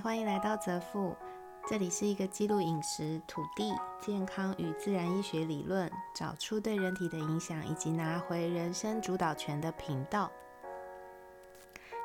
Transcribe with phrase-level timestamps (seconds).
[0.00, 1.16] 欢迎来到泽富，
[1.66, 10.30] 这里是一个记录饮食、土地、健康与自然医学理论，找出对人体的影响，以及拿回人生主导权的频道。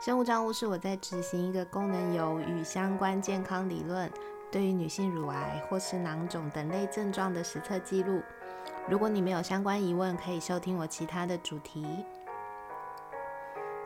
[0.00, 4.10] 生物账务是我在执行一个功能油与相关健康理论，
[4.52, 8.22] 对于女性乳癌或是囊肿等类症状的实测记录。
[8.88, 12.04] 如果你没有相关疑问，可以收听我其他的主题。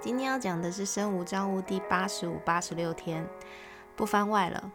[0.00, 3.24] 今天要讲的是生无障物第八十五、八十六天。
[3.94, 4.70] 不番外了，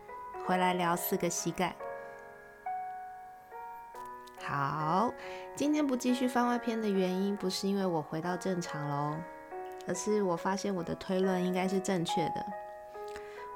[0.45, 1.75] 回来聊四个膝盖。
[4.43, 5.11] 好，
[5.55, 9.17] 今天不继续番外篇的原因，不是因为我回到正常喽，
[9.87, 12.45] 而是我发现我的推论应该是正确的。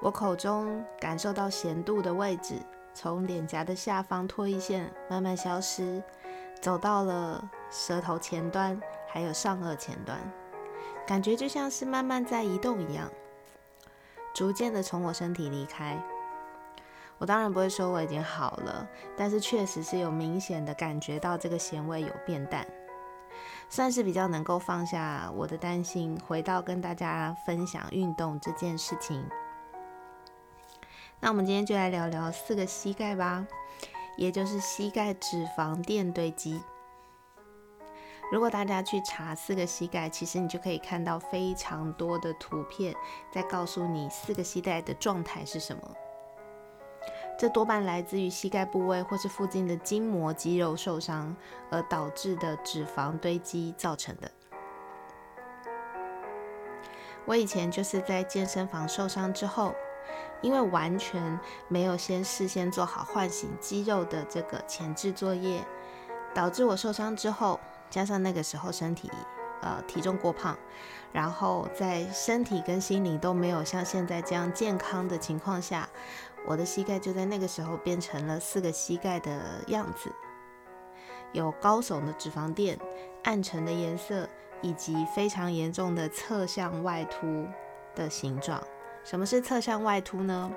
[0.01, 2.55] 我口中感受到咸度的位置，
[2.93, 6.03] 从脸颊的下方唾液腺慢慢消失，
[6.59, 10.19] 走到了舌头前端，还有上颚前端，
[11.05, 13.07] 感觉就像是慢慢在移动一样。
[14.33, 16.01] 逐渐的从我身体离开，
[17.17, 22.65] 我当然不会说我已经好了，但是确实是有明显的感觉到这个咸味有变淡，
[23.69, 29.23] 算是比较能够放下我的担心，回到跟大家分享运动这件事情。
[31.19, 33.45] 那我们今天就来聊聊四个膝盖吧，
[34.17, 36.61] 也就是膝盖脂肪垫堆积。
[38.31, 42.95] 如果大家去查四个膝盖，其实你就可以看到非常多的图片，
[43.29, 45.83] 在告诉你四个膝盖的状态是什么。
[47.37, 51.35] 这多半来自于膝盖部位或是附近的筋膜肌肉受伤
[51.69, 54.31] 而导致的脂肪堆积造成的。
[57.25, 59.75] 我以前就是在健身房受伤之后，
[60.41, 65.61] 因为完全没有先事先做好唤醒肌肉的这个前置作业，
[66.33, 67.59] 导致我受伤之后。
[67.91, 69.11] 加上那个时候身体，
[69.61, 70.57] 呃，体重过胖，
[71.11, 75.87] 然后在身体跟心灵都没有像现在这样健康的情况下，
[76.47, 80.11] 我的膝盖就在那个时候变成了四个膝盖的样子，
[81.33, 82.79] 有高耸的脂肪垫、
[83.23, 84.27] 暗沉的颜色，
[84.61, 87.45] 以及非常严重的侧向外凸
[87.93, 88.63] 的形状。
[89.03, 90.51] 什么是侧向外凸呢？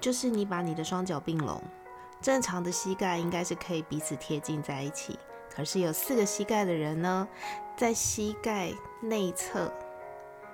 [0.00, 1.62] 就是你把你的双脚并拢，
[2.20, 5.18] 正常的膝盖应该是可以彼此贴近在一起。
[5.58, 7.28] 而是有四个膝盖的人呢，
[7.76, 9.70] 在膝盖内侧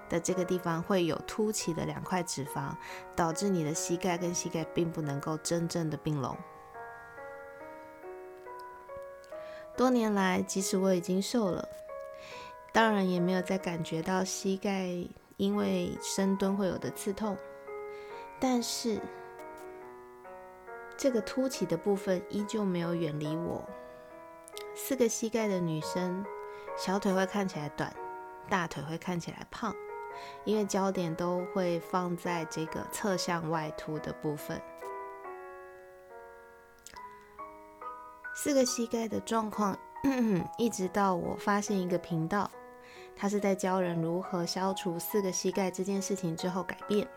[0.09, 2.75] 的这个地方会有凸起的两块脂肪，
[3.15, 6.35] 导致你的膝盖跟膝盖并不能够真正的并拢。
[9.77, 11.69] 多年来，即使我已经瘦了，
[12.73, 14.89] 当然也没有再感觉到膝盖
[15.37, 17.37] 因为深蹲会有的刺痛，
[18.41, 18.99] 但是
[20.97, 23.63] 这个凸起的部分依旧没有远离我。
[24.77, 26.25] 四个膝盖的女生，
[26.77, 27.95] 小腿会看起来短，
[28.49, 29.75] 大腿会看起来胖，
[30.45, 34.61] 因为焦点都会放在这个侧向外凸的部分。
[38.35, 39.79] 四个膝盖的状况，
[40.59, 42.51] 一直到我发现一个频道，
[43.15, 47.09] 它是在教人如何消除四个膝盖这件事情之后改变。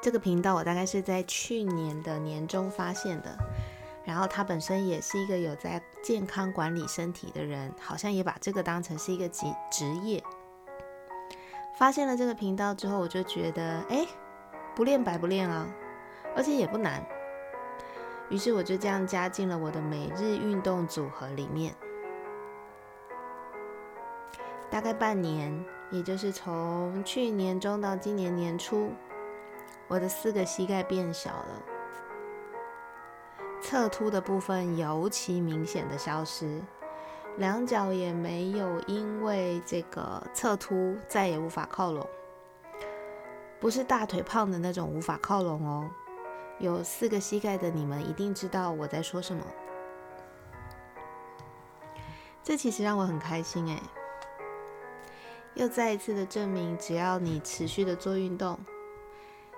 [0.00, 3.36] 这个频道我大概是在去年的年中发现的。
[4.04, 10.22] 然后他本身也是一个有在健康管理身体的人，好像也把这个当成是一个职职业。
[11.78, 14.06] 发现了这个频道之后，我就觉得，哎，
[14.76, 15.66] 不练白不练啊，
[16.36, 17.04] 而且也不难。
[18.30, 21.74] 于是我就这样加进了我的每日运动组合里面。
[24.70, 28.90] 大概半年，也就是从去年中到今年年初，
[29.88, 31.73] 我的四个膝盖变小了。
[33.64, 36.60] 侧凸的部分尤其明显的消失，
[37.38, 42.06] 两脚也没有因为这个侧凸再也无法靠拢，
[43.58, 45.90] 不是大腿胖的那种无法靠拢哦。
[46.58, 49.42] 有四个膝盖的你们一定知道我在说什么，
[52.42, 53.82] 这其实让我很开心哎，
[55.54, 58.58] 又再一次的证明，只要你持续的做运动。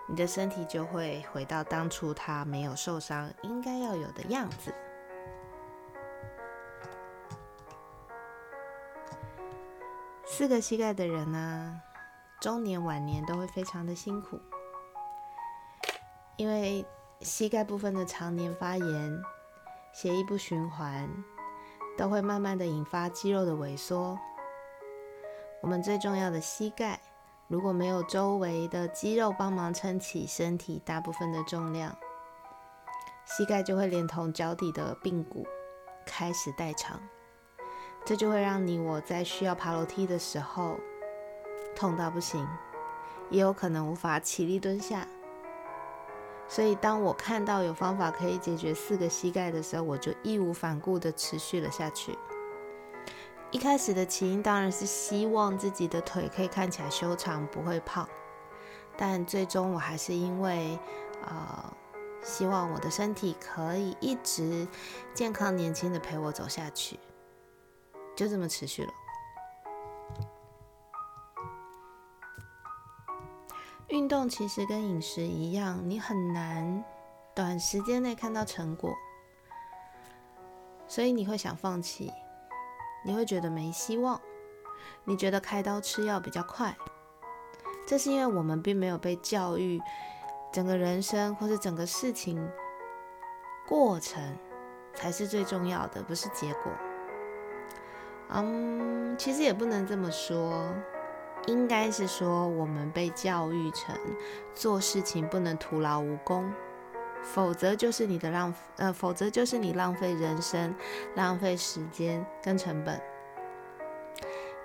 [0.09, 4.73] 你的身体就会回到当初他没有受伤应该要有的样子。
[10.25, 11.81] 四个膝盖的人呢，
[12.41, 14.39] 中年晚年都会非常的辛苦，
[16.37, 16.85] 因为
[17.21, 19.23] 膝盖部分的常年发炎、
[19.93, 21.11] 血液不循环，
[21.97, 24.19] 都会慢慢的引发肌肉的萎缩。
[25.63, 27.01] 我们最重要的膝盖。
[27.49, 31.97] 如果没有周围的肌肉帮忙撑起身体大部分的重量，
[33.25, 35.47] 膝盖就会连同脚底的髌骨
[36.05, 37.01] 开始代偿，
[38.05, 40.77] 这就会让你我在需要爬楼梯的时候
[41.77, 42.45] 痛到不行，
[43.31, 45.07] 也有可能无法起立蹲下，
[46.49, 52.19] 所以当我看到有方法可以解决四个膝盖的时候，我就义无反顾的持续了下去。
[53.53, 58.07] 一开始的起因当然是希望自己的腿可以看起来修长，不会胖。
[58.97, 60.79] 但最终我还是因为，
[61.25, 61.73] 呃，
[62.23, 64.67] 希望我的身体可以一直
[65.15, 66.99] 健康年轻的陪我走下去，
[68.17, 68.93] 就这么持续了。
[73.89, 76.85] 运动其实跟饮食一样，你很难
[77.35, 78.93] 短时间内看到成果，
[80.89, 82.13] 所以你会想放弃，
[83.07, 84.21] 你会觉得没希望，
[85.05, 86.77] 你觉得开刀吃药比较快。
[87.87, 89.81] 这是因为我们并没有被教育，
[90.53, 92.51] 整个人生或者整个事情
[93.69, 94.37] 过程
[94.93, 96.73] 才是最重要的，不是结果。
[98.31, 100.69] 嗯，其实也不能这么说，
[101.47, 103.95] 应该是说我们被教育成
[104.53, 106.53] 做事情不能徒劳无功，
[107.35, 110.75] 否则就是你的浪，呃，否则就是你浪费人生、
[111.17, 113.01] 浪费时间跟成本。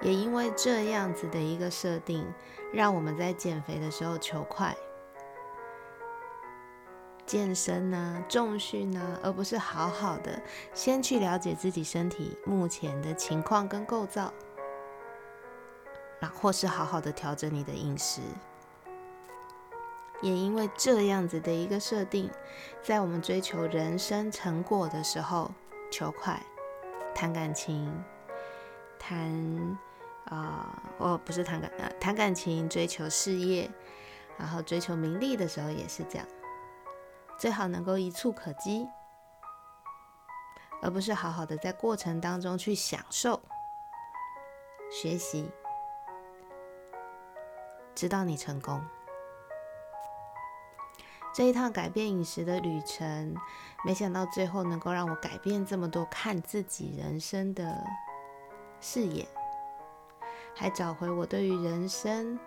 [0.01, 2.25] 也因为这样子的一个设定，
[2.71, 4.75] 让我们在减肥的时候求快、
[7.25, 10.41] 健身呢、重训呢，而不是好好的
[10.73, 14.33] 先去了解自己身体目前的情况跟构造，
[16.33, 18.21] 或是好好的调整你的饮食。
[20.21, 22.29] 也因为这样子的一个设定，
[22.81, 25.51] 在我们追求人生成果的时候
[25.91, 26.41] 求快、
[27.13, 28.03] 谈感情、
[28.99, 29.77] 谈。
[30.25, 33.69] 啊，哦不是谈感呃谈感情，追求事业，
[34.37, 36.25] 然后追求名利的时候也是这样，
[37.37, 38.87] 最好能够一触可及，
[40.81, 43.41] 而不是好好的在过程当中去享受、
[44.89, 45.51] 学习，
[47.93, 48.81] 直到你成功。
[51.33, 53.35] 这一趟改变饮食的旅程，
[53.85, 57.81] 没想到最后能够让我改变这么多看自己人生的
[58.81, 59.25] 视野。
[60.53, 62.37] 还找回我对于人生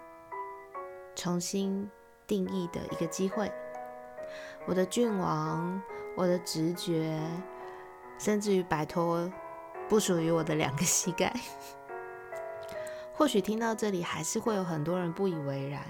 [1.16, 1.90] 重新
[2.26, 3.50] 定义的一个机会。
[4.66, 5.80] 我的郡王，
[6.14, 7.18] 我的直觉，
[8.18, 9.32] 甚至于摆脱
[9.88, 11.34] 不属于我的两个膝盖。
[13.14, 15.82] 或许听到这里，还是会有很多人不以为然。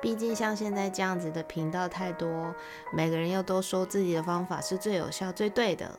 [0.00, 2.54] 毕竟像现在这样子的频道太多，
[2.92, 5.98] 每个人又都说自己的方法是最有效、最对的，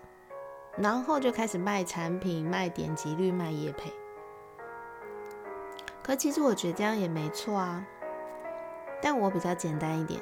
[0.77, 3.94] 然后就开始卖产品、卖点击率、卖业配。
[6.01, 7.86] 可其实我觉得这样也没错啊，
[9.01, 10.19] 但我比较简单一点。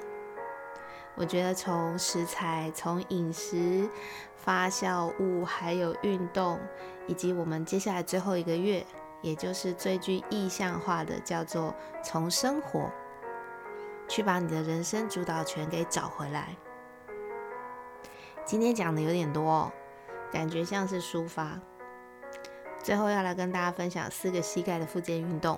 [1.16, 3.90] 我觉得从食材、从饮食、
[4.36, 6.60] 发酵物，还有运动，
[7.08, 8.86] 以及我们接下来最后一个月，
[9.22, 11.74] 也就是最具意象化的，叫做
[12.04, 12.90] 从生活
[14.20, 16.54] 去把你的人生主导权给找回来。
[18.44, 19.72] 今天讲的有点多，哦
[20.30, 21.58] 感觉像是抒发。
[22.84, 25.58] 最后要来跟大家分享四个膝盖的附件运动。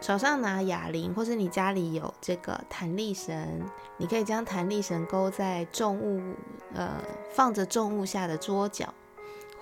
[0.00, 3.62] 手上拿哑铃，或是你家里有这个弹力绳，
[3.96, 6.34] 你可以将弹力绳勾在重物，
[6.74, 8.92] 呃，放着重物下的桌角，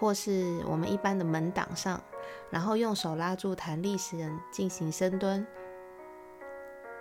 [0.00, 2.02] 或是我们一般的门挡上，
[2.50, 5.46] 然后用手拉住弹力绳进行深蹲。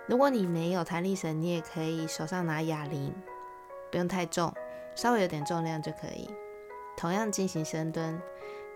[0.06, 3.14] 如果你没有弹力绳，你也可以手上拿哑铃，
[3.90, 4.52] 不用太重，
[4.94, 6.28] 稍微有点重量就可以，
[6.96, 8.20] 同样进行深蹲，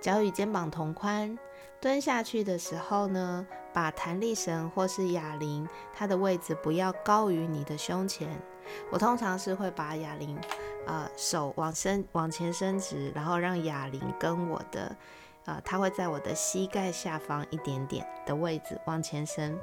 [0.00, 1.38] 脚与肩膀同宽。
[1.78, 8.40] 蹲下去的时候呢，把弹力绳或是哑铃，它的位置不要高于你的胸前。
[8.90, 10.38] 我通常是会把哑铃，
[10.86, 14.96] 呃，手往伸往前伸直，然后让哑铃跟我的，
[15.46, 19.58] 呃，它会在我的膝盖下方一点点的位置往前伸，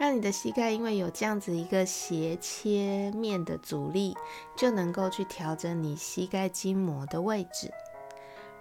[0.00, 4.16] 让你的膝盖因为有这样子一个斜切面的阻力，
[4.56, 7.70] 就能够去调整你膝盖筋膜的位置。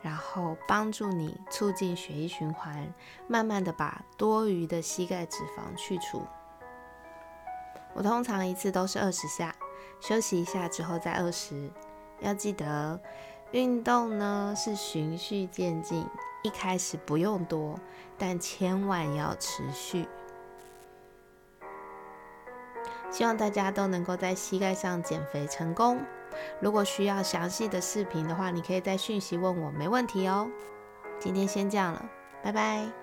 [0.02, 2.94] 然后帮助你促进血液循环，
[3.26, 6.22] 慢慢的把多余的膝盖脂肪去除。
[7.94, 9.56] 我通常一次都是二十下，
[10.02, 11.72] 休息一下之后再二十。
[12.20, 13.00] 要记得，
[13.54, 16.04] 运动呢是循序渐进，
[16.42, 17.80] 一开始不用多，
[18.18, 20.08] 但千万要持续。
[23.12, 26.00] 希望大家都能够在膝盖上减肥成功。
[26.60, 30.50] 如果需要详细的视频的话，你可以在讯息问我，没问题哦。
[31.20, 32.04] 今天先这样了，
[32.42, 33.03] 拜拜。